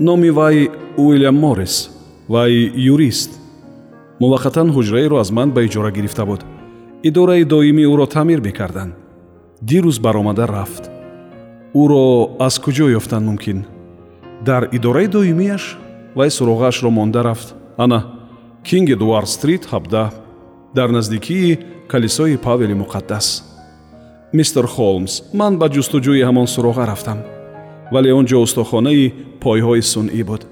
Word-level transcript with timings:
номи 0.00 0.30
вай 0.30 0.70
уилям 0.96 1.34
моррис 1.34 1.90
вай 2.28 2.72
юрист. 2.74 3.30
Муваққатан 4.20 4.68
ҳуҷраеро 4.72 5.16
аз 5.20 5.30
ман 5.30 5.50
ба 5.52 5.60
иҷора 5.64 5.90
гирифта 5.90 6.24
буд. 6.26 6.44
Идораи 7.02 7.44
доимӣ 7.44 7.84
ӯро 7.92 8.06
таъмир 8.06 8.40
мекарданд. 8.40 8.92
Дирӯз 9.62 10.00
баромада 10.00 10.46
рафт. 10.48 10.84
Ӯро 11.74 12.04
аз 12.46 12.54
куҷо 12.64 12.86
ёфтан 12.98 13.24
мумкин? 13.24 13.58
Дар 14.44 14.62
идораи 14.72 15.06
доимияш 15.06 15.78
вай 16.14 16.30
суроғаашро 16.30 16.90
монда 16.90 17.22
рафт. 17.24 17.54
Ана 17.76 18.00
кинг 18.64 18.88
эдуард 18.90 19.28
стрит 19.28 19.64
17 19.72 20.12
дар 20.74 20.88
наздикии 20.90 21.58
калисои 21.88 22.36
павели 22.36 22.74
муқаддас. 22.74 23.26
Мистер 24.32 24.66
холмс 24.66 25.22
ман 25.34 25.58
ба 25.58 25.66
ҷустуҷӯи 25.68 26.24
ҳамон 26.28 26.46
суроға 26.46 26.86
рафтам 26.86 27.18
вале 27.92 28.12
он 28.12 28.24
ҷо 28.26 28.38
устохонаи 28.46 29.12
пойҳои 29.42 29.82
сунъӣ 29.92 30.22
буд. 30.24 30.42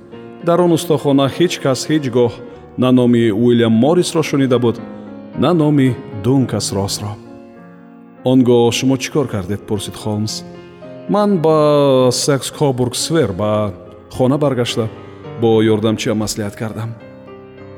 Дар 0.47 0.61
он 0.61 0.73
устохона 0.73 1.27
ҳеҷ 1.37 1.53
кас 1.65 1.81
ҳеҷ 1.91 2.05
гоҳ 2.17 2.33
на 2.83 2.91
номи 2.93 3.31
уилям 3.31 3.73
моррисро 3.73 4.23
шунида 4.23 4.59
буд 4.59 4.77
на 5.39 5.51
номи 5.55 5.89
дункас 6.25 6.73
росро. 6.73 7.13
Он 8.25 8.39
гоҳ 8.49 8.73
шумо 8.79 8.97
чӣ 9.03 9.11
кор 9.15 9.27
кардед? 9.35 9.61
пурсид 9.69 9.97
холмс. 10.03 10.35
Ман 11.09 11.31
ба 11.45 12.09
секс 12.13 12.51
кобург 12.51 12.95
свер 12.97 13.33
ба 13.33 13.73
хона 14.17 14.39
баргашта 14.39 14.89
бо 15.41 15.63
ёрдамчиам 15.63 16.19
маслиҳат 16.23 16.55
кардам. 16.57 16.91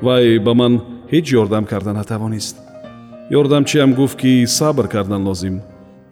Вай 0.02 0.38
ба 0.38 0.52
ман 0.54 0.72
ҳеҷ 1.12 1.26
ёрдам 1.40 1.64
карда 1.64 1.92
натавонист. 1.92 2.56
Ёрдамчиам 3.30 3.94
гуфт 3.94 4.16
ки 4.20 4.46
сабр 4.46 4.86
кардан 4.88 5.22
лозим. 5.28 5.56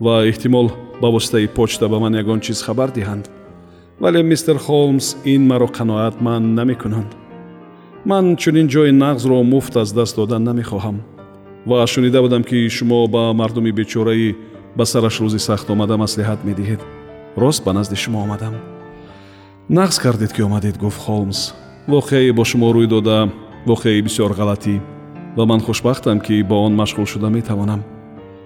Ва 0.00 0.14
эҳтимол 0.30 0.66
ба 1.02 1.08
воситаи 1.10 1.46
почта 1.56 1.88
ба 1.88 1.98
ман 1.98 2.14
ягон 2.22 2.40
чиз 2.40 2.62
хабар 2.62 2.90
диҳанд 2.90 3.24
вале 4.00 4.22
мистер 4.22 4.58
холмс 4.58 5.16
ин 5.24 5.46
маро 5.46 5.66
қаноатманд 5.66 6.54
намекунанд. 6.54 7.16
Ман 8.04 8.36
чунин 8.36 8.68
ҷои 8.68 8.90
нағзро 8.90 9.42
муфт 9.42 9.76
аз 9.76 9.92
даст 9.92 10.16
додан 10.16 10.44
намехоҳам 10.44 11.02
ва 11.66 11.86
шунида 11.86 12.22
будам 12.22 12.44
ки 12.44 12.68
шумо 12.68 13.08
ба 13.08 13.32
мардуми 13.32 13.72
бечораи 13.72 14.36
ба 14.76 14.84
сараш 14.86 15.20
рӯзи 15.20 15.38
сахт 15.38 15.70
омада 15.70 15.96
маслиҳат 15.96 16.44
медиҳед. 16.44 16.80
Рост 17.36 17.64
ба 17.64 17.72
назди 17.72 17.96
шумо 17.96 18.22
омадам. 18.22 18.54
Нағз 19.70 20.00
кардед 20.00 20.32
ки 20.32 20.42
омадед 20.42 20.78
гуфт 20.78 21.00
холмс. 21.00 21.52
Воқеае 21.88 22.32
бо 22.32 22.44
шумо 22.44 22.72
рӯй 22.72 22.86
дода 22.86 23.32
воқеаи 23.66 24.02
бисёр 24.02 24.32
ғалатӣ. 24.32 24.80
Ва 25.36 25.44
ман 25.44 25.60
хушбахтам 25.60 26.20
ки 26.20 26.42
бо 26.42 26.54
он 26.66 26.76
машғул 26.76 27.06
шуда 27.06 27.28
метавонам. 27.28 27.82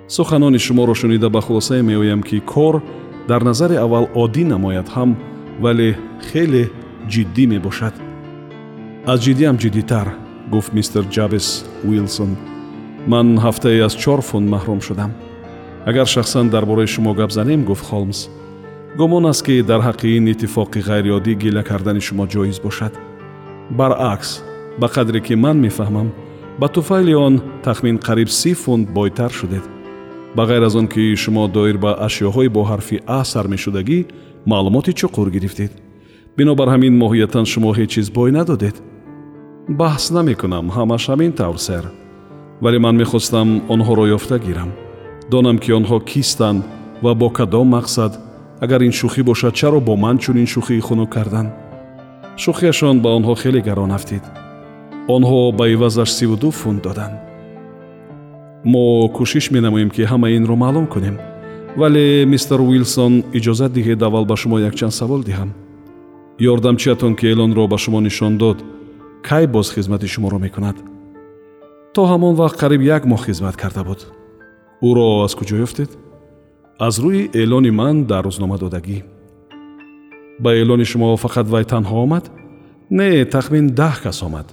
Суханони 0.08 0.58
шуморо 0.58 0.95
шунида 0.95 1.28
ба 1.28 1.41
хулосае 1.41 1.83
меоям 1.83 2.23
ки 2.23 2.41
кор 2.41 2.83
дар 3.28 3.45
назари 3.45 3.77
аввал 3.77 4.08
оддӣ 4.14 4.45
намояд 4.45 4.89
ҳам 4.89 5.17
вале 5.61 5.98
хеле 6.28 6.64
ҷиддӣ 7.12 7.45
мебошад. 7.53 7.95
Аз 9.06 9.19
ҷиддиам 9.25 9.56
ҷиддитар 9.63 10.08
гуфт 10.52 10.73
мистер 10.79 11.05
ҷабес 11.14 11.46
уилсон. 11.89 12.36
Ман 13.07 13.27
ҳафтае 13.45 13.80
аз 13.86 13.95
чор 14.02 14.20
фунт 14.29 14.48
маҳрум 14.55 14.80
шудам. 14.86 15.11
Агар 15.86 16.07
шахсан 16.07 16.48
дар 16.48 16.64
бораи 16.67 16.86
шумо 16.86 17.12
гап 17.14 17.30
занем 17.33 17.64
гуфт 17.64 17.85
холмс. 17.89 18.29
Гумон 18.98 19.27
аст 19.27 19.42
ки 19.46 19.62
дар 19.62 19.80
ҳаққи 19.89 20.08
ин 20.18 20.27
иттифоқи 20.33 20.85
ғайриоддӣ 20.89 21.33
гила 21.42 21.62
кардани 21.62 22.01
шумо 22.01 22.24
ҷоиз 22.27 22.58
бошад. 22.62 22.92
Баръакс 23.79 24.30
ба 24.80 24.86
қадре 24.95 25.20
ки 25.27 25.35
ман 25.35 25.57
мефаҳмам 25.67 26.08
ба 26.61 26.68
туфайли 26.68 27.14
он 27.14 27.35
тахмин 27.64 27.98
қариб 27.98 28.29
си 28.29 28.55
фунт 28.55 28.91
бойтар 28.91 29.30
шудед. 29.30 29.64
Ба 30.36 30.42
ғайр 30.48 30.64
аз 30.67 30.74
он 30.77 30.86
ки 30.89 31.17
шумо 31.17 31.48
доир 31.48 31.77
ба 31.79 31.91
ашёҳои 32.07 32.48
бо 32.48 32.62
ҳарфи 32.70 33.02
а 33.07 33.24
сар 33.24 33.46
мешудагӣ 33.48 34.07
маълумоти 34.47 34.92
чуқур 35.01 35.30
гирифтед. 35.30 35.73
Бинобар 36.36 36.69
ҳамин 36.75 36.95
моҳиятан 37.03 37.45
шумо 37.53 37.70
ҳеҷ 37.79 37.89
чиз 37.95 38.08
бой 38.17 38.30
надодед? 38.39 38.77
Баҳс 39.80 40.05
намекунам 40.17 40.67
ҳамаш 40.77 41.03
ҳамин 41.11 41.33
тавр 41.41 41.58
сэр. 41.67 41.85
Вале 42.63 42.79
ман 42.85 42.95
мехостам 43.03 43.48
онҳоро 43.75 44.05
ёфта 44.17 44.36
гирам. 44.47 44.70
Донам 45.33 45.57
ки 45.63 45.70
онҳо 45.79 45.97
кистанд 46.11 46.63
ва 47.05 47.13
бо 47.20 47.29
кадом 47.39 47.69
мақсад 47.77 48.13
агар 48.64 48.80
ин 48.89 48.92
шӯхӣ 48.98 49.23
бошад 49.30 49.55
чаро 49.61 49.80
бо 49.80 49.95
ман 50.05 50.17
чунин 50.23 50.47
шӯхии 50.53 50.85
хунук 50.86 51.11
карданд 51.17 51.51
шӯхияшон 52.42 52.97
ба 53.05 53.09
онҳо 53.19 53.35
хеле 53.42 53.61
гарон 53.69 53.91
афтид 53.98 54.24
онҳо 55.14 55.41
ба 55.59 55.64
ивазаш 55.74 56.11
сиву 56.19 56.36
ду 56.42 56.51
фунт 56.51 56.83
доданд 56.86 57.14
мо 58.73 58.85
кӯшиш 59.17 59.47
менамоем 59.55 59.91
ки 59.95 60.03
ҳама 60.11 60.29
инро 60.39 60.57
маълум 60.63 60.86
кунем 60.95 61.17
вале 61.77 62.24
мистер 62.27 62.60
уилсон 62.60 63.24
иҷозат 63.33 63.72
диҳед 63.72 64.02
аввал 64.02 64.24
ба 64.24 64.36
шумо 64.36 64.58
якчанд 64.58 64.92
савол 64.92 65.22
диҳам. 65.22 65.50
Ёрдамчиятон 66.38 67.14
ки 67.16 67.27
эълонро 67.33 67.66
ба 67.68 67.78
шумо 67.78 68.00
нишон 68.00 68.38
дод 68.38 68.58
кай 69.22 69.46
боз 69.46 69.70
хизмати 69.74 70.06
шуморо 70.06 70.38
мекунад? 70.38 70.77
То 71.94 72.02
ҳамон 72.12 72.34
вақт 72.36 72.56
қариб 72.62 72.82
як 72.96 73.05
моҳ 73.05 73.24
хизмат 73.27 73.56
карда 73.56 73.84
буд. 73.84 74.00
Ӯро 74.82 75.24
аз 75.24 75.34
куҷо 75.34 75.56
ёфтед? 75.66 75.90
Аз 76.78 76.94
рӯи 77.05 77.30
эълони 77.40 77.70
ман 77.70 78.05
дар 78.05 78.24
рӯзномадодагӣ 78.24 78.98
ба 80.42 80.50
эълони 80.61 80.84
шумо 80.84 81.16
фақат 81.24 81.46
вай 81.52 81.64
танҳо 81.64 81.96
омад? 82.05 82.24
Не 82.90 83.24
тахмин 83.24 83.66
даҳ 83.80 83.94
кас 84.02 84.22
омад. 84.22 84.48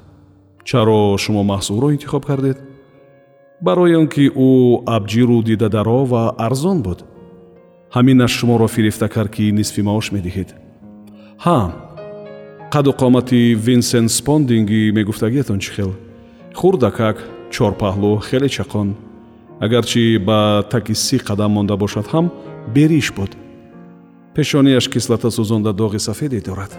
Чаро 0.63 1.18
шумо 1.24 1.44
маҳз 1.52 1.68
ӯро 1.75 1.88
интихоб 1.91 2.24
кардед? 2.25 2.58
Барои 3.62 3.96
он 3.96 4.08
ки 4.08 4.25
ӯ 4.29 4.50
абҷиру 4.96 5.44
дидадаро 5.44 6.00
ва 6.12 6.24
арзон 6.38 6.81
буд 6.81 7.00
ҳаминаш 7.96 8.32
шуморо 8.40 8.68
фирифта 8.68 9.08
кард 9.10 9.32
ки 9.36 9.52
нисфи 9.52 9.82
маош 9.82 10.12
медиҳед. 10.16 10.50
Ҳа 11.46 11.60
қаду 12.74 12.92
қомати 13.02 13.56
винсент 13.68 14.12
спондинги 14.12 14.92
мегуфтагиятон 14.98 15.60
чӣ 15.64 15.72
хел? 15.76 15.92
Хурдакак 16.60 17.18
чорпаҳлӯ 17.56 18.12
хеле 18.28 18.50
чақон. 18.56 18.90
Агарчи 19.66 20.18
ба 20.28 20.64
таки 20.72 20.94
си 20.96 21.18
қадам 21.18 21.52
монда 21.56 21.76
бошад 21.78 22.06
ҳам 22.14 22.26
бериш 22.76 23.08
буд. 23.18 23.32
Пешонияш 24.36 24.88
кислата 24.94 25.30
сӯзонда 25.38 25.72
доғи 25.82 26.00
сафеде 26.00 26.40
дорад. 26.42 26.72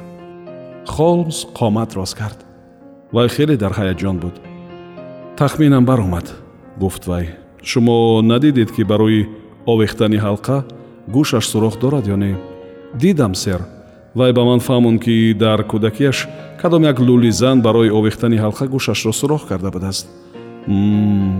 Холмс 0.86 1.38
қомат 1.58 1.90
рост 1.96 2.14
кард. 2.20 2.38
Вай 3.12 3.28
хеле 3.28 3.56
дар 3.56 3.72
ҳаяҷон 3.72 4.16
буд. 4.22 4.34
Тахминам 5.36 5.84
баромад 5.84 6.26
гуфт 6.78 7.06
вай. 7.06 7.26
Шумо 7.62 8.22
надидед 8.22 8.70
ки 8.72 8.82
барои 8.84 9.28
овехтани 9.66 10.18
ҳалқа 10.26 10.56
гӯшаш 11.14 11.44
сурох 11.52 11.78
дорад 11.82 12.06
ё 12.14 12.16
не 12.16 12.36
дидам 12.94 13.34
сэр 13.34 13.60
вай 14.14 14.32
ба 14.32 14.44
ман 14.44 14.60
фаҳмон 14.60 14.98
ки 14.98 15.34
дар 15.34 15.60
кӯдакиаш 15.70 16.28
кадом 16.60 16.82
як 16.84 16.98
лӯли 16.98 17.30
зан 17.30 17.62
барои 17.62 17.90
овехтани 17.90 18.36
ҳалқа 18.44 18.64
гӯшашро 18.74 19.12
сурох 19.12 19.46
карда 19.48 19.70
будааст? 19.70 20.06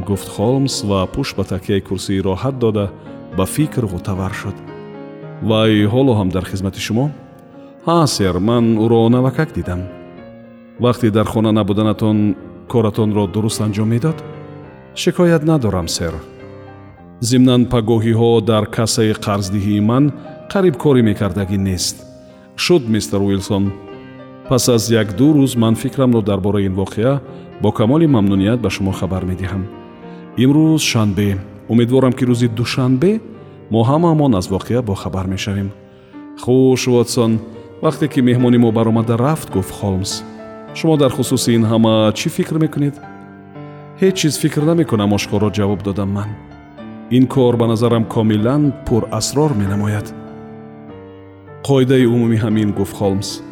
Гуфт 0.09 0.29
холмс 0.29 0.85
ва 0.85 1.07
пушт 1.07 1.37
ба 1.37 1.45
такияи 1.45 1.81
курсии 1.81 2.23
роҳат 2.23 2.59
дода 2.59 2.91
ба 3.37 3.45
фикр 3.47 3.85
ғутавар 3.93 4.33
шуд. 4.33 4.57
Вай 5.43 5.73
ҳоло 5.93 6.13
ҳам 6.19 6.28
дар 6.31 6.45
хизмати 6.45 6.81
шумо? 6.81 7.11
Ҳа 7.87 8.07
сэр 8.07 8.39
ман 8.39 8.65
ӯро 8.84 9.09
навакак 9.09 9.53
дидам. 9.53 9.81
Вақте 10.81 11.11
дар 11.11 11.27
хона 11.27 11.53
набуданатон 11.53 12.37
коратонро 12.69 13.27
дуруст 13.27 13.61
анҷом 13.61 13.89
медод? 13.89 14.19
Шикоят 14.95 15.43
надорам 15.45 15.89
сэр 15.89 16.15
зимнан 17.21 17.63
пагоҳиҳо 17.72 18.41
дар 18.51 18.65
кассаи 18.77 19.13
қарздиҳии 19.25 19.81
ман 19.91 20.05
қариб 20.53 20.75
корӣ 20.83 21.03
мекардагӣ 21.11 21.59
нест. 21.69 21.97
Шуд 22.65 22.83
мистер 22.95 23.21
уилсон. 23.21 23.65
Пас 24.49 24.69
аз 24.69 24.84
як-ду 25.03 25.28
рӯз 25.37 25.53
ман 25.63 25.75
фикрамро 25.83 26.21
дар 26.22 26.41
бораи 26.41 26.67
ин 26.69 26.75
воқеа 26.75 27.21
бо 27.63 27.72
камоли 27.72 28.07
мамнуният 28.07 28.61
ба 28.61 28.71
шумо 28.71 28.93
хабар 28.93 29.25
медиҳам. 29.31 29.63
Имрӯз 30.43 30.83
шанбе. 30.93 31.39
Умедворам 31.69 32.13
ки 32.13 32.25
рӯзи 32.25 32.49
душанбе 32.59 33.21
мо 33.71 33.81
ҳамаамон 33.91 34.33
аз 34.39 34.47
воқеа 34.49 34.81
бохабар 34.83 35.27
мешавем. 35.27 35.71
Хуш 36.43 36.87
вотсон 36.87 37.33
вақте 37.84 38.07
ки 38.13 38.21
меҳмони 38.28 38.59
мо 38.59 38.71
баромада 38.73 39.15
рафт 39.19 39.49
гуфт 39.55 39.73
холмс. 39.78 40.13
Шумо 40.75 40.97
дар 40.97 41.11
хусуси 41.16 41.51
ин 41.59 41.65
ҳама 41.71 42.13
чӣ 42.19 42.28
фикр 42.37 42.57
мекунед? 42.65 42.95
Ҳеҷ 44.01 44.15
чиз 44.21 44.34
фикр 44.43 44.63
намекунам 44.71 45.13
ошкоро 45.13 45.49
ҷавоб 45.59 45.83
додам 45.83 46.11
ман 46.19 46.50
ин 47.10 47.27
кор 47.27 47.57
ба 47.57 47.66
назарам 47.66 48.04
комилан 48.04 48.72
пурасрор 48.86 49.53
менамояд. 49.54 50.15
Қоидаи 51.66 52.07
умумӣ 52.07 52.36
ҳамин 52.45 52.71
гуфт 52.78 52.97
холмс 52.97 53.42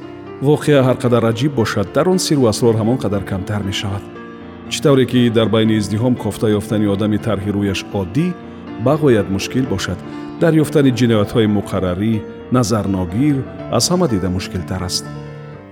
воқеа 0.43 0.81
ҳар 0.87 0.97
қадар 1.03 1.25
аҷиб 1.33 1.53
бошад 1.55 1.87
дар 1.93 2.09
он 2.09 2.19
сиру 2.19 2.47
асрор 2.47 2.75
ҳамон 2.77 2.99
қадар 3.05 3.25
камтар 3.25 3.63
мешавад. 3.63 4.03
Чӣ 4.71 4.79
тавре 4.83 5.05
ки 5.07 5.31
дар 5.31 5.49
байни 5.49 5.75
издиҳом 5.81 6.15
кофта 6.15 6.47
ёфтани 6.59 6.87
одами 6.95 7.19
тарҳи 7.19 7.51
рӯяш 7.57 7.81
оддӣ 8.01 8.27
бағоят 8.87 9.29
мушкил 9.35 9.67
бошад. 9.75 9.99
Дар 10.41 10.53
ёфтани 10.63 10.91
ҷиноятҳои 10.99 11.49
муқаррарӣ 11.59 12.15
назарногир 12.53 13.37
аз 13.73 13.85
ҳама 13.91 14.07
дида 14.09 14.29
мушкилтар 14.37 14.83
аст. 14.89 15.05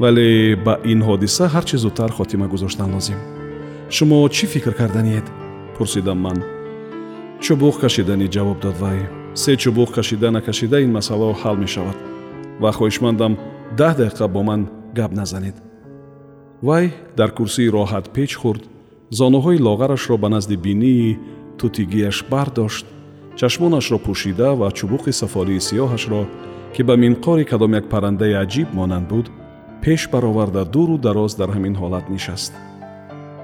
Вале 0.01 0.57
ба 0.67 0.75
ин 0.93 1.01
ҳодиса 1.09 1.45
ҳар 1.55 1.65
чӣ 1.69 1.77
зудтар 1.85 2.11
хотима 2.19 2.47
гузоштан 2.49 2.89
лозим. 2.95 3.21
Шумо 3.91 4.29
чӣ 4.37 4.47
фикр 4.53 4.73
карданиед? 4.81 5.27
Пурсидам 5.77 6.19
ман 6.27 6.39
чубуқ 7.45 7.75
кашиданӣ 7.83 8.27
ҷавоб 8.35 8.59
дод 8.65 8.77
вай. 8.83 8.99
Се 9.35 9.53
чубуқ 9.63 9.91
кашида 9.97 10.31
накашида 10.31 10.81
ин 10.81 10.93
масъала 10.93 11.35
ҳал 11.43 11.57
мешавад. 11.65 11.97
Ва 12.63 12.71
хоҳишмандам 12.79 13.33
даҳ 13.79 13.93
дақиқа 14.01 14.27
бо 14.35 14.43
ман 14.49 14.61
гап 14.99 15.13
назанед. 15.21 15.57
Вай 16.63 16.85
дар 17.17 17.31
курсии 17.39 17.73
роҳат 17.77 18.07
печ 18.17 18.31
хӯрд 18.41 18.63
зонуҳои 19.19 19.63
лоғарашро 19.67 20.17
ба 20.23 20.29
назди 20.29 20.57
бинии 20.57 21.19
тутигиаш 21.59 22.19
бардошт 22.33 22.87
чашмонашро 23.39 23.99
пӯшида 24.07 24.49
ва 24.61 24.69
чубуқи 24.79 25.13
сафолии 25.21 25.65
сиёҳашро 25.69 26.23
ки 26.75 26.83
ба 26.89 26.95
минқори 27.05 27.45
кадом 27.51 27.73
як 27.81 27.87
паррандаи 27.93 28.35
аҷиб 28.45 28.69
монанд 28.79 29.07
буд 29.13 29.27
пеш 29.83 30.01
бароварда 30.13 30.63
дуру 30.65 30.97
дароз 31.07 31.33
дар 31.41 31.51
ҳамин 31.57 31.75
ҳолат 31.81 32.07
нишаст. 32.15 32.53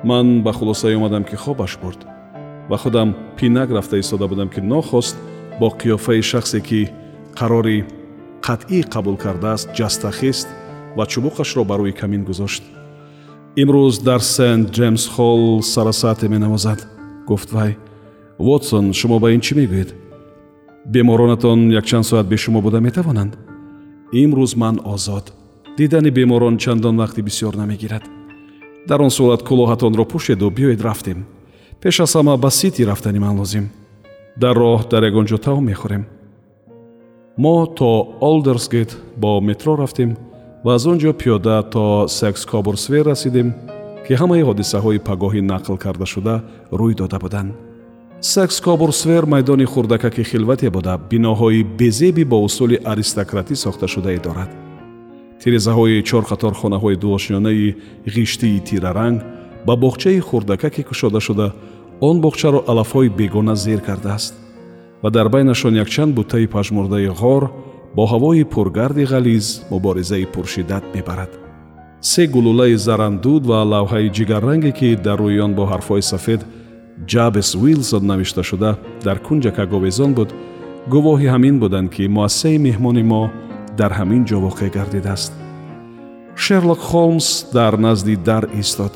Ман 0.04 0.26
ба 0.44 0.52
хулосае 0.52 0.96
омадам 0.96 1.24
ки 1.24 1.36
хобаш 1.36 1.72
бурд 1.82 2.00
ва 2.68 2.76
худам 2.78 3.14
пинак 3.36 3.70
рафта 3.70 3.98
истода 3.98 4.28
будам 4.28 4.48
ки 4.48 4.60
нохост 4.60 5.16
бо 5.60 5.68
қиёфаи 5.68 6.22
шахсе 6.22 6.60
ки 6.60 6.90
қарори 7.34 7.84
қатъӣ 8.42 8.82
қабул 8.92 9.16
кардааст 9.16 9.68
ҷастахист 9.78 10.48
ва 10.96 11.04
чубуқашро 11.06 11.64
ба 11.64 11.76
рӯи 11.76 11.92
камин 11.92 12.24
гузошт. 12.24 12.62
Имрӯз 13.56 14.02
дар 14.02 14.20
сент 14.20 14.70
ҷеймс 14.76 15.04
холл 15.14 15.62
сарасате 15.62 16.28
менавозад. 16.28 16.80
Гуфт 17.26 17.52
вай 17.52 17.76
вотсон 18.38 18.92
шумо 18.92 19.18
ба 19.18 19.28
ин 19.34 19.40
чӣ 19.40 19.54
мегӯед? 19.54 19.90
Беморонатон 20.86 21.70
якчанд 21.70 22.06
соат 22.06 22.26
бе 22.28 22.36
шумо 22.36 22.60
буда 22.60 22.80
метавонанд? 22.80 23.36
Имрӯз 24.12 24.56
ман 24.56 24.80
озод. 24.84 25.32
Дидани 25.78 26.10
беморон 26.10 26.58
чандон 26.58 26.96
вақти 26.96 27.20
бисёр 27.22 27.56
намегирад. 27.56 28.02
Дар 28.88 29.00
он 29.02 29.10
сурат 29.10 29.42
кӯлоҳатонро 29.42 30.04
пӯшеду 30.12 30.50
биёед 30.50 30.80
рафтем 30.82 31.26
пеш 31.82 32.00
аз 32.00 32.14
ҳама 32.16 32.36
ба 32.36 32.50
сити 32.50 32.86
рафтани 32.86 33.18
ман 33.18 33.38
лозим. 33.38 33.70
Дар 34.36 34.56
роҳ 34.56 34.88
дар 34.90 35.02
ягон 35.10 35.26
ҷо 35.26 35.38
таом 35.38 35.64
мехӯрем. 35.70 36.04
Мо 37.42 37.66
то 37.66 37.90
олдерсгейт 38.20 38.90
бо 39.16 39.40
метро 39.40 39.72
рафтем 39.76 40.10
ва 40.64 40.74
аз 40.74 40.86
он 40.86 40.98
ҷо 41.02 41.12
пиёда 41.20 41.56
то 41.72 42.06
секс 42.08 42.46
кобурсвер 42.46 43.04
расидем 43.06 43.48
ки 44.06 44.12
ҳамаи 44.20 44.46
ҳодисаҳои 44.48 45.04
пагоҳӣ 45.08 45.40
нақл 45.52 45.76
кардашуда 45.84 46.34
рӯй 46.80 46.94
дода 47.00 47.18
буданд. 47.24 47.52
Секс 48.20 48.60
кобурсвер 48.60 49.24
майдони 49.26 49.64
хурдакаки 49.64 50.22
хилвате 50.30 50.70
буда 50.70 50.94
биноҳои 51.10 51.62
безеби 51.80 52.24
бо 52.24 52.38
усули 52.46 52.76
аристократӣ 52.92 53.54
сохташудае 53.64 54.18
дорад. 54.26 54.50
Тирезаҳои 55.40 56.04
чорқатор 56.10 56.52
хонаҳои 56.60 56.96
дуошёнаи 57.02 57.74
ғиштии 58.14 58.60
тираранг 58.68 59.18
ба 59.66 59.74
боғчаи 59.76 60.20
хурдакаке 60.20 60.82
кушода 60.82 61.20
шуда 61.20 61.52
он 62.00 62.20
боғчаро 62.20 62.64
алафҳои 62.66 63.08
бегона 63.08 63.54
зер 63.56 63.80
кардааст 63.80 64.34
ва 65.02 65.10
дар 65.10 65.28
байнашон 65.28 65.74
якчанд 65.76 66.14
буттаи 66.14 66.46
пажмурдаи 66.46 67.08
ғор 67.08 67.50
бо 67.94 68.06
ҳавои 68.06 68.44
пургарди 68.44 69.04
ғализ 69.04 69.62
муборизаи 69.70 70.26
пуршиддат 70.26 70.84
мебарад. 70.94 71.30
Се 72.00 72.26
гулулаи 72.26 72.76
зарандуд 72.76 73.46
ва 73.46 73.62
лавҳаи 73.72 74.10
ҷигарранге 74.16 74.72
ки 74.72 74.96
дар 74.96 75.18
рӯи 75.18 75.40
он 75.40 75.54
бо 75.54 75.64
ҳарфҳои 75.66 76.02
сафед 76.02 76.40
ҷабес 77.06 77.54
уилсон 77.54 78.06
навишта 78.06 78.42
шуда 78.42 78.78
дар 79.04 79.18
кунҷакак 79.26 79.70
овезон 79.72 80.14
буд 80.14 80.30
гувоҳи 80.92 81.28
ҳамин 81.34 81.56
буданд 81.62 81.88
ки 81.94 82.08
муассисаи 82.16 82.58
меҳмони 82.66 83.04
мо 83.12 83.22
дар 83.78 83.92
ҳамин 83.98 84.22
ҷо 84.28 84.38
воқеъ 84.46 84.70
гардидааст. 84.76 85.32
Шерлок 86.44 86.80
холмс 86.90 87.28
дар 87.52 87.74
назди 87.86 88.16
дар 88.16 88.44
истод 88.62 88.92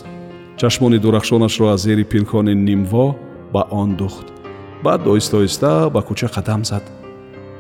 чашмони 0.57 0.99
дурахшонашро 0.99 1.67
аз 1.67 1.81
зери 1.81 2.05
пилкони 2.05 2.55
нимво 2.55 3.17
ба 3.53 3.65
он 3.71 3.95
духт. 3.97 4.27
Баъд 4.85 5.07
оҳиста 5.07 5.35
оҳиста 5.41 5.91
ба 5.91 6.01
кӯча 6.09 6.29
қадам 6.37 6.65
зад. 6.65 6.85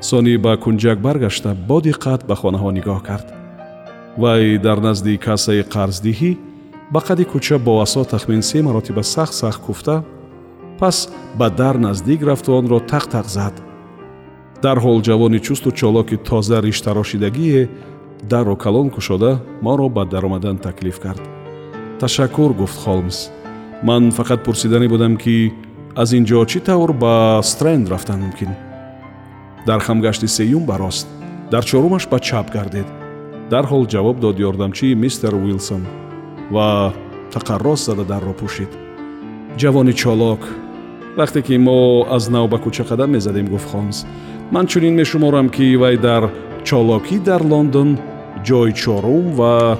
Сонӣ 0.00 0.34
ба 0.44 0.52
кунҷак 0.64 0.98
баргашта 1.06 1.50
бо 1.68 1.76
диққат 1.80 2.20
ба 2.28 2.34
хонаҳо 2.40 2.70
нигоҳ 2.78 3.00
кард. 3.08 3.26
Вай 4.22 4.58
дар 4.58 4.78
назди 4.86 5.18
кассаи 5.26 5.62
қарздиҳӣ 5.74 6.30
ба 6.92 7.00
қади 7.06 7.24
кӯча 7.32 7.56
бо 7.66 7.72
асо 7.84 8.02
тахмин 8.04 8.42
се 8.42 8.62
маротиба 8.62 9.02
сахт 9.02 9.34
сахт 9.34 9.60
куфта 9.66 9.96
пас 10.80 11.08
ба 11.38 11.50
дар 11.50 11.76
наздик 11.86 12.20
рафту 12.28 12.50
онро 12.58 12.78
тақ-тақ 12.92 13.26
зад. 13.36 13.54
Дарҳол 14.62 14.98
ҷавони 15.08 15.38
чусту 15.46 15.70
чолоки 15.80 16.16
тоза 16.16 16.58
риштарошидагие 16.62 17.68
дарро 18.30 18.56
калон 18.56 18.88
кушода 18.90 19.32
моро 19.62 19.88
ба 19.88 20.04
даромадан 20.12 20.56
таклиф 20.58 20.98
кард 21.00 21.35
ташаккур 22.00 22.52
гуфт 22.52 22.78
холмс. 22.84 23.30
Ман 23.82 24.10
фақат 24.10 24.44
пурсиданӣ 24.44 24.88
будам 24.88 25.16
ки 25.16 25.52
аз 25.96 26.12
ин 26.12 26.24
ҷо 26.24 26.44
чӣ 26.50 26.60
тавр 26.60 26.92
ба 26.92 27.40
стренд 27.42 27.88
рафтан 27.88 28.20
мумкин? 28.20 28.52
Дар 29.66 29.80
хамгашти 29.80 30.28
сеюм 30.28 30.64
ба 30.66 30.78
рост 30.78 31.06
дар 31.50 31.64
чорумаш 31.64 32.08
ба 32.08 32.18
чап 32.20 32.50
гардед. 32.50 32.86
Дарҳол 33.50 33.86
ҷавоб 33.86 34.20
дод 34.20 34.36
ёрдамчии 34.38 34.94
мистер 34.94 35.34
уилсон 35.34 35.82
ва 36.50 36.92
тақаррос 37.32 37.80
зада 37.86 38.04
дарро 38.04 38.32
пӯшид 38.40 38.72
ҷавони 39.60 39.92
чолок 39.92 40.42
вақте 41.16 41.40
ки 41.46 41.58
мо 41.58 42.06
аз 42.10 42.28
нав 42.28 42.48
ба 42.50 42.58
кӯча 42.58 42.84
қадам 42.90 43.10
мезадем 43.10 43.46
гуфт 43.48 43.68
холмс. 43.70 44.04
Ман 44.50 44.66
чунин 44.66 44.94
мешуморам 44.94 45.48
ки 45.48 45.76
вай 45.76 45.96
дар 45.96 46.30
чолокӣ 46.64 47.18
дар 47.18 47.42
лондон 47.42 47.98
ҷои 48.44 48.72
чорум 48.72 49.26
ва 49.38 49.78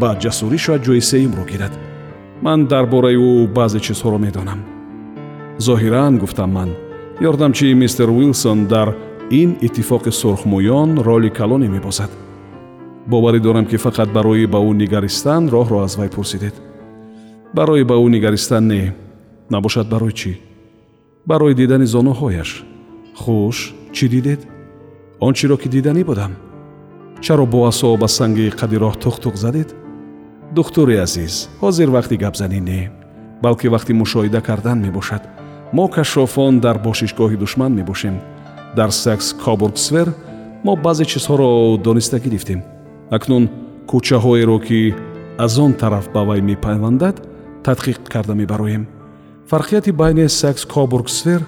ба 0.00 0.10
ҷасурӣ 0.22 0.58
шояд 0.64 0.82
ҷои 0.86 1.02
сеюмро 1.10 1.44
гирад 1.52 1.74
ман 2.44 2.66
дар 2.72 2.84
бораи 2.92 3.16
ӯ 3.16 3.48
баъзе 3.56 3.80
чизҳоро 3.86 4.18
медонам 4.26 4.60
зоҳиран 5.66 6.14
гуфтам 6.22 6.50
ман 6.56 6.70
ёрдамчии 7.28 7.78
мистер 7.82 8.08
уилсон 8.10 8.58
дар 8.74 8.88
ин 9.40 9.50
иттифоқи 9.66 10.10
сурхмӯён 10.20 10.90
роли 11.06 11.30
калоне 11.38 11.68
мебозад 11.68 12.10
боварӣ 13.10 13.40
дорам 13.40 13.66
ки 13.70 13.76
фақат 13.84 14.08
барои 14.16 14.46
ба 14.46 14.58
ӯ 14.68 14.72
нигаристан 14.82 15.42
роҳро 15.54 15.78
аз 15.86 15.92
вай 15.98 16.08
пурсидед 16.16 16.54
барои 17.54 17.84
ба 17.90 17.94
ӯ 18.04 18.08
нигаристан 18.14 18.62
не 18.68 18.94
набошад 19.50 19.86
барои 19.88 20.12
чӣ 20.20 20.32
барои 21.26 21.54
дидани 21.60 21.86
зонуҳояш 21.94 22.50
хуш 23.22 23.56
чӣ 23.96 24.06
дидед 24.14 24.40
он 25.20 25.32
чиро 25.38 25.56
ки 25.56 25.68
диданӣ 25.68 26.04
будам 26.04 26.32
чаро 27.20 27.46
бо 27.46 27.66
асо 27.70 27.96
ба 27.96 28.08
санги 28.08 28.50
қади 28.60 28.76
роҳ 28.84 28.94
тухтуқ 29.02 29.34
задед 29.44 29.68
духтури 30.54 30.96
азиз 30.96 31.48
ҳозир 31.62 31.88
вақти 31.96 32.16
гапзанӣ 32.24 32.60
не 32.60 32.90
балки 33.42 33.66
вақти 33.68 33.92
мушоҳида 33.92 34.40
кардан 34.40 34.78
мебошад. 34.80 35.22
Мо 35.72 35.88
кашофон 35.88 36.60
дар 36.60 36.76
бошишгоҳи 36.78 37.36
душман 37.36 37.72
мебошем. 37.74 38.16
Дар 38.76 38.90
секс 38.90 39.32
кобургсвер 39.44 40.08
мо 40.64 40.76
баъзе 40.76 41.04
чизҳоро 41.04 41.78
дониста 41.86 42.18
гирифтем. 42.18 42.60
Акнун 43.10 43.44
кӯчаҳоеро 43.90 44.58
ки 44.66 44.94
аз 45.38 45.58
он 45.58 45.72
тараф 45.74 46.06
ба 46.14 46.22
вай 46.28 46.40
мепайвандад 46.40 47.16
тадқиқ 47.64 47.98
карда 48.12 48.34
мебароем. 48.34 48.86
Фарқияти 49.50 49.92
байни 49.92 50.28
секс 50.28 50.64
кобургсфер 50.64 51.42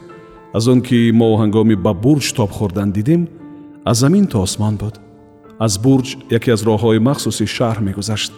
аз 0.52 0.66
он 0.68 0.80
ки 0.82 1.10
мо 1.14 1.28
ҳангоми 1.40 1.76
ба 1.84 1.92
бурҷ 2.04 2.26
тоб 2.36 2.50
хӯрдан 2.58 2.90
дидем 2.92 3.28
аз 3.84 3.96
замин 3.98 4.26
то 4.26 4.42
осмон 4.42 4.76
буд. 4.76 4.94
Аз 5.58 5.78
бурҷ 5.78 6.08
яке 6.30 6.50
аз 6.52 6.62
роҳҳои 6.68 6.98
махсуси 6.98 7.46
шаҳр 7.56 7.78
мегузашт 7.80 8.32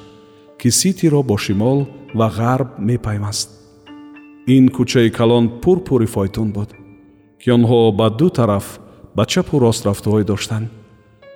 ки 0.61 0.71
ситиро 0.71 1.23
бо 1.23 1.37
шимол 1.39 1.87
ва 2.15 2.29
ғарб 2.29 2.69
мепайваст 2.79 3.49
ин 4.47 4.69
кӯчаи 4.69 5.11
калон 5.11 5.61
пурпури 5.63 6.07
фойтун 6.07 6.53
буд 6.53 6.71
ки 7.41 7.49
онҳо 7.57 7.93
ба 7.99 8.11
ду 8.11 8.29
тараф 8.29 8.67
ба 9.17 9.25
чапу 9.27 9.59
рост 9.59 9.87
рафтуҳое 9.87 10.25
доштанд 10.25 10.69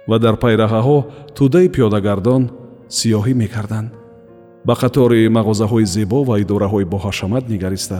ва 0.09 0.19
дар 0.19 0.37
пайраҳаҳо 0.45 0.99
тӯдаи 1.37 1.69
пиёдагардон 1.75 2.43
сиёҳӣ 2.97 3.35
мекарданд. 3.43 3.89
Ба 4.67 4.75
қатори 4.83 5.29
мағозаҳои 5.37 5.87
зебо 5.95 6.19
ва 6.29 6.35
идораҳои 6.43 6.91
боҳашамат 6.95 7.45
нигариста 7.53 7.99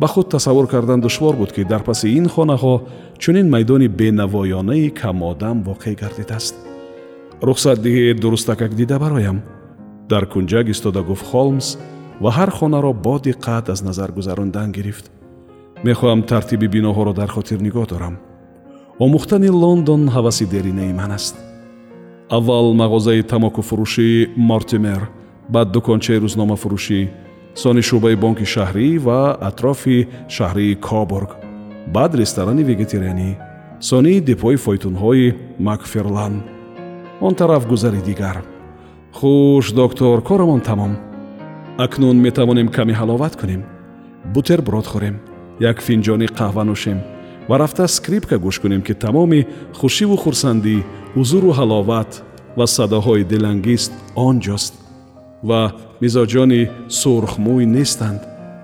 ба 0.00 0.06
худ 0.12 0.26
тасаввур 0.34 0.66
кардан 0.68 1.00
душвор 1.00 1.34
буд 1.36 1.52
ки 1.52 1.64
дар 1.64 1.82
паси 1.88 2.06
ин 2.18 2.26
хонаҳо 2.34 2.74
чунин 3.22 3.46
майдони 3.50 3.88
бенавоёнаи 4.00 4.90
камодам 5.00 5.56
воқеъ 5.68 5.94
гардидааст. 6.02 6.54
Рухсат 7.42 7.78
диҳед 7.84 8.20
дурустакак 8.20 8.72
дида 8.74 8.98
бароям 8.98 9.38
дар 10.08 10.24
кунҷак 10.32 10.66
истода 10.74 11.02
гуфт 11.02 11.26
холмс 11.30 11.68
ва 12.22 12.30
ҳар 12.38 12.50
хонаро 12.50 12.92
бо 12.92 13.14
диққат 13.18 13.70
аз 13.74 13.80
назар 13.82 14.10
гузарондан 14.12 14.72
гирифт. 14.72 15.10
Мехоҳам 15.84 16.20
тартиби 16.30 16.68
биноҳоро 16.74 17.12
дар 17.20 17.28
хотир 17.36 17.58
нигоҳ 17.66 17.86
дорам. 17.92 18.14
омӯхтани 19.04 19.50
лондон 19.62 20.02
ҳаваси 20.16 20.44
деринаи 20.54 20.92
ман 21.00 21.12
аст. 21.18 21.34
Аввал 22.36 22.68
мағозаи 22.82 23.22
тамокуфурӯшӣ 23.32 24.08
мортимер 24.50 25.02
баъд 25.54 25.68
дукончаи 25.74 26.18
рӯзномафурӯшӣ 26.24 27.00
сони 27.62 27.82
шӯъбаи 27.88 28.16
бонки 28.22 28.46
шаҳрӣ 28.54 28.88
ва 29.06 29.20
атрофи 29.48 29.98
шаҳрии 30.36 30.78
кобург 30.86 31.30
баъд 31.94 32.12
ресторани 32.20 32.62
вегетарианӣ 32.70 33.30
сонии 33.88 34.24
депои 34.30 34.56
фойтунҳои 34.64 35.34
макферлан. 35.66 36.34
Он 37.26 37.32
тараф 37.40 37.62
гузари 37.72 38.00
дигар 38.10 38.36
хуш 39.20 39.72
доктор 39.72 40.20
корамон 40.20 40.60
тамом. 40.60 40.98
Акнун 41.78 42.16
метавонем 42.26 42.68
каме 42.68 42.92
ҳаловат 42.92 43.34
кунем. 43.40 43.62
Бутерброд 44.34 44.86
хӯрем 44.92 45.16
як 45.70 45.76
финҷони 45.86 46.26
қаҳва 46.38 46.62
нӯшем 46.68 46.98
ва 47.48 47.56
рафта 47.58 47.88
скрипка 47.88 48.36
гӯш 48.44 48.56
кунем 48.62 48.82
ки 48.86 48.94
тамоми 49.04 49.46
хушиву 49.78 50.16
хурсандӣ 50.24 50.76
ҳузуру 51.16 51.50
ҳаловат 51.58 52.10
ва 52.58 52.66
садоҳои 52.76 53.24
дилангиз 53.32 53.84
он 54.26 54.36
ҷост 54.46 54.74
ва 55.48 55.60
мизоҷони 56.02 56.62
сурхмӯй 57.00 57.64
нестанд 57.76 58.20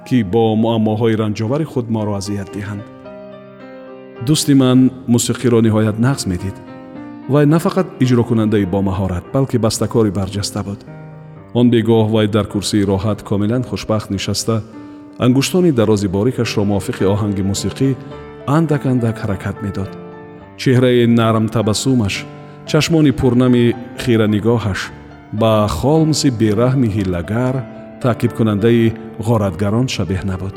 ки 0.07 0.19
бо 0.33 0.45
муаммоҳои 0.65 1.19
ранҷовари 1.23 1.67
худ 1.73 1.87
моро 1.95 2.13
азият 2.21 2.49
диҳанд. 2.57 2.85
Дӯсти 4.27 4.55
ман 4.63 4.79
мусиқиро 5.15 5.59
ниҳоят 5.67 5.97
нағз 6.07 6.23
медид 6.33 6.57
вай 7.29 7.47
на 7.47 7.59
фақат 7.59 7.87
иҷрокунандаи 8.01 8.67
бомаҳорат 8.67 9.25
балки 9.33 9.59
бастакори 9.59 10.11
барҷаста 10.11 10.63
буд. 10.67 10.81
Он 11.55 11.71
бегоҳ 11.71 12.07
вай 12.11 12.27
дар 12.29 12.47
курсии 12.47 12.85
роҳат 12.85 13.23
комилан 13.23 13.63
хушбахт 13.63 14.11
нишаста. 14.11 14.63
Ангуштони 15.19 15.73
дарози 15.73 16.09
борикашро 16.09 16.63
мувофиқи 16.65 17.05
оҳанги 17.15 17.43
мусиқӣ 17.51 17.89
андак 18.47 18.87
андак 18.87 19.17
ҳаракат 19.23 19.57
медод. 19.65 19.91
Чеҳраи 20.61 21.07
нарм 21.07 21.47
табассумаш 21.57 22.15
чашмони 22.71 23.13
пурнами 23.21 23.65
хиранигоҳаш 24.03 24.81
ба 25.41 25.53
холмси 25.79 26.29
бераҳми 26.41 26.89
ҳиллагар 26.97 27.55
таъқибкунандаи 28.03 28.93
ғоратгарон 29.27 29.87
шабеҳ 29.95 30.23
набуд. 30.31 30.55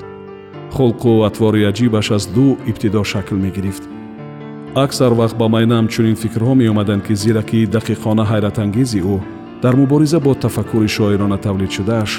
Хулқу 0.76 1.12
атвори 1.30 1.62
аҷибаш 1.72 2.08
аз 2.18 2.24
ду 2.36 2.48
ибтидо 2.70 3.04
шакл 3.04 3.36
мегирифт 3.46 3.84
аксар 4.76 5.14
вақт 5.14 5.38
ба 5.38 5.48
майнам 5.48 5.88
чунин 5.88 6.16
фикрҳо 6.16 6.54
меомаданд 6.56 7.04
ки 7.08 7.14
зиракии 7.16 7.68
дақиқона 7.76 8.24
ҳайратангези 8.32 9.00
ӯ 9.14 9.18
дар 9.64 9.74
мубориза 9.76 10.20
бо 10.20 10.34
тафаккури 10.36 10.88
шоирона 10.88 11.38
тавлидшудааш 11.38 12.12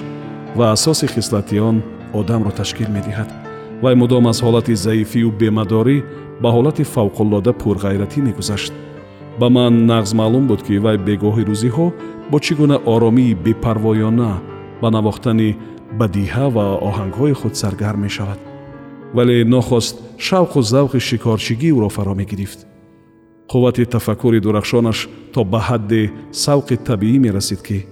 ва 0.57 0.73
асоси 0.73 1.07
хислати 1.07 1.59
он 1.61 1.83
одамро 2.15 2.51
ташкил 2.51 2.89
медиҳад. 2.97 3.29
Вай 3.83 3.95
мудом 3.95 4.27
аз 4.27 4.39
ҳолати 4.45 4.75
заифию 4.75 5.31
бемадорӣ 5.41 5.97
ба 6.43 6.49
ҳолати 6.57 6.85
фавқуллода 6.95 7.53
пурғайратӣ 7.61 8.19
мегузашт. 8.27 8.73
Ба 9.41 9.47
ман 9.57 9.75
нағз 9.91 10.11
маълум 10.15 10.47
буд 10.47 10.63
ки 10.67 10.79
вай 10.85 10.97
бегоҳи 10.97 11.45
рӯзиҳо 11.51 11.87
бо 12.31 12.37
чӣ 12.45 12.55
гуна 12.61 12.77
оромии 12.95 13.37
бепарвоёна 13.45 14.33
ба 14.81 14.89
навохтани 14.97 15.57
бадиҳа 16.01 16.47
ва 16.57 16.67
оҳангҳои 16.89 17.35
худ 17.41 17.55
саргарм 17.63 18.01
мешавад. 18.07 18.41
Вале 19.17 19.45
нохост 19.45 20.06
шавқу 20.19 20.59
завқи 20.63 20.99
шикорчигӣ 21.09 21.71
ӯро 21.77 21.89
фаро 21.89 22.15
мегирифт. 22.15 22.67
Қуввати 23.51 23.85
тафаккури 23.87 24.41
дурахшонаш 24.41 25.09
то 25.33 25.45
ба 25.45 25.61
ҳадде 25.69 26.11
савқи 26.33 26.77
табиӣ 26.89 27.19
мерасид 27.19 27.61
ки 27.63 27.87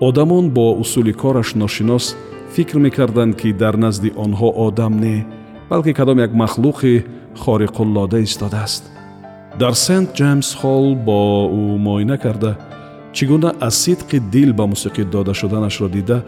одамон 0.00 0.50
бо 0.50 0.66
усули 0.82 1.12
кораш 1.12 1.54
ношинос 1.54 2.16
фикр 2.54 2.78
мекарданд 2.78 3.36
ки 3.40 3.52
дар 3.52 3.76
назди 3.76 4.10
онҳо 4.24 4.48
одам 4.66 4.92
не 5.04 5.26
балки 5.70 5.92
кадом 5.92 6.18
як 6.18 6.32
махлуқи 6.32 7.04
хориқуллода 7.42 8.18
истодааст. 8.22 8.84
Дар 9.58 9.74
сент 9.74 10.08
ҷеймс 10.18 10.48
холл 10.60 10.94
бо 10.94 11.50
ӯ 11.60 11.78
муоина 11.84 12.16
карда 12.18 12.52
чӣ 13.12 13.26
гуна 13.26 13.50
аз 13.60 13.74
сидқи 13.84 14.18
дил 14.32 14.50
ба 14.52 14.64
мусиқӣ 14.72 15.04
дода 15.04 15.34
шуданашро 15.34 15.88
дида 15.88 16.18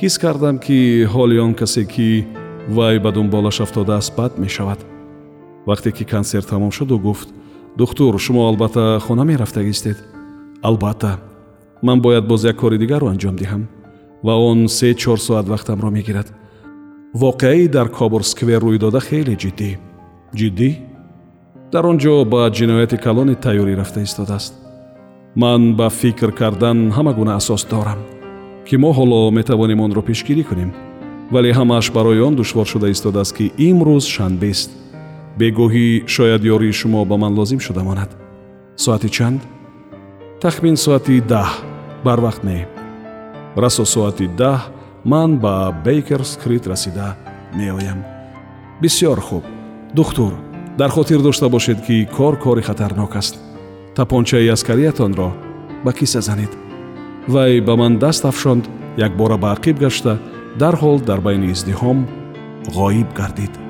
ҳис 0.00 0.18
кардам 0.18 0.58
ки 0.58 1.04
ҳоли 1.04 1.38
он 1.38 1.54
касе 1.54 1.84
ки 1.84 2.26
вай 2.70 2.98
ба 2.98 3.10
дунболаш 3.12 3.60
афтодааст 3.60 4.16
бад 4.16 4.38
мешавад 4.38 4.80
вақте 5.66 5.90
ки 5.92 6.04
консерт 6.04 6.48
тамом 6.48 6.72
шуду 6.72 6.98
гуфт 6.98 7.28
духтур 7.76 8.18
шумо 8.20 8.48
албатта 8.48 9.00
хона 9.00 9.24
мерафтагистед 9.24 9.98
албатта 10.62 11.18
ман 11.82 12.00
бояд 12.00 12.26
боз 12.26 12.44
як 12.44 12.56
кори 12.56 12.78
дигарро 12.78 13.06
анҷом 13.08 13.36
диҳам 13.36 13.68
ва 14.22 14.34
он 14.36 14.68
се 14.68 14.94
чор 14.94 15.18
соат 15.18 15.46
вақтамро 15.46 15.90
мегирад 15.90 16.32
воқеаи 17.14 17.68
дар 17.68 17.88
кобур 17.88 18.22
сквер 18.24 18.60
рӯй 18.62 18.78
дода 18.78 19.00
хеле 19.00 19.34
ҷиддӣ 19.42 19.78
ҷиддӣ 20.38 20.70
дар 21.72 21.86
он 21.86 21.98
ҷо 21.98 22.24
ба 22.24 22.50
ҷинояти 22.56 22.96
калоне 22.96 23.34
тайёрӣ 23.34 23.74
рафта 23.76 24.00
истодааст 24.02 24.54
ман 25.34 25.76
ба 25.76 25.88
фикр 25.90 26.30
кардан 26.32 26.78
ҳама 26.96 27.12
гуна 27.14 27.32
асос 27.40 27.64
дорам 27.70 28.00
ки 28.66 28.76
мо 28.76 28.90
ҳоло 28.98 29.30
метавонем 29.38 29.80
онро 29.80 30.02
пешгирӣ 30.02 30.42
кунем 30.44 30.70
вале 31.30 31.52
ҳамааш 31.52 31.92
барои 31.92 32.20
он 32.20 32.34
душвор 32.36 32.66
шуда 32.66 32.90
истодааст 32.90 33.36
ки 33.36 33.52
имрӯз 33.56 34.04
шанбест. 34.14 34.70
Бегоҳӣ 35.38 36.06
шояд 36.06 36.42
ёрии 36.54 36.72
шумо 36.72 37.04
ба 37.04 37.16
ман 37.16 37.32
лозим 37.38 37.60
шуда 37.60 37.82
монад. 37.82 38.10
Соати 38.76 39.08
чанд? 39.08 39.40
Тахмин 40.40 40.76
соати 40.76 41.20
даҳ 41.32 41.50
барвақт 42.04 42.42
не. 42.48 42.66
Расо 43.62 43.84
соати 43.84 44.26
даҳ 44.40 44.60
ман 45.04 45.30
ба 45.38 45.54
бейкер 45.84 46.22
скрит 46.24 46.66
расида 46.66 47.16
меоям. 47.54 48.00
Бисьёр 48.80 49.20
хуб. 49.20 49.44
Духтур 49.94 50.32
дар 50.78 50.90
хотир 50.90 51.20
дошта 51.22 51.48
бошед 51.48 51.78
ки 51.86 52.08
кор 52.16 52.38
кори 52.38 52.62
хатарнок 52.62 53.16
аст. 53.16 53.38
Тапончаи 53.94 54.48
аскариятонро 54.48 55.32
ба 55.84 55.92
киса 55.92 56.20
занед. 56.20 56.50
Вай 57.28 57.60
ба 57.60 57.76
ман 57.76 57.98
даст 57.98 58.24
афшонд 58.24 58.64
якбора 58.96 59.36
ба 59.36 59.56
ақиб 59.56 59.78
гашта 59.78 60.18
дарҳол 60.58 60.98
дар 61.00 61.20
байни 61.20 61.50
издиҳом 61.54 61.98
ғоиб 62.76 63.08
гардид 63.14 63.69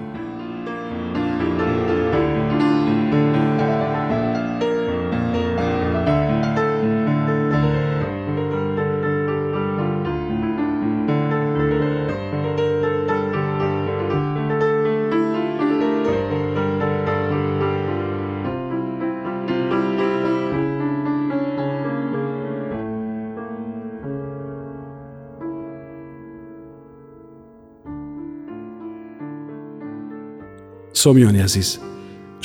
сомиёни 31.02 31.40
азиз 31.48 31.70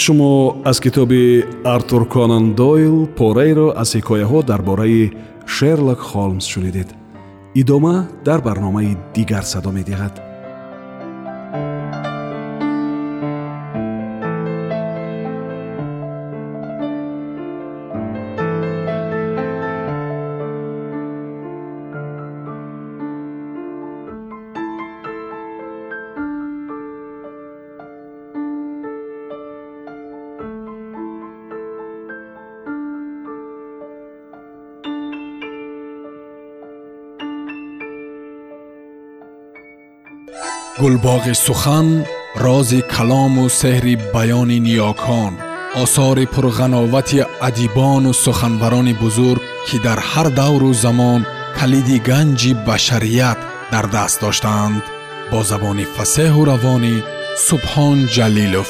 шумо 0.03 0.31
аз 0.69 0.77
китоби 0.79 1.45
артур 1.75 2.03
конан 2.13 2.45
дойл 2.61 2.97
пораеро 3.19 3.67
аз 3.81 3.89
ҳикояҳо 3.95 4.39
дар 4.49 4.61
бораи 4.69 5.11
шерлок 5.55 5.99
холмс 6.09 6.45
шунидед. 6.53 6.89
Идома 7.61 7.95
дар 8.25 8.39
барномаи 8.41 8.97
дигар 9.15 9.43
садо 9.43 9.71
медиҳад 9.79 10.13
гулбоғи 40.79 41.33
сухан 41.45 41.87
рози 42.43 42.81
калому 42.93 43.45
сеҳри 43.59 43.95
баёни 44.13 44.59
ниёкон 44.67 45.33
осори 45.83 46.25
пурғановати 46.33 47.19
адибону 47.47 48.11
суханварони 48.23 48.93
бузург 49.03 49.41
ки 49.67 49.77
дар 49.85 49.99
ҳар 50.09 50.27
давру 50.41 50.71
замон 50.83 51.21
калиди 51.57 51.97
ганҷи 52.09 52.51
башарият 52.67 53.39
дар 53.73 53.85
даст 53.95 54.17
доштаанд 54.23 54.83
бо 55.31 55.39
забони 55.51 55.85
фасеҳу 55.95 56.41
равонӣ 56.51 56.95
субҳон 57.47 57.97
ҷалилов 58.15 58.69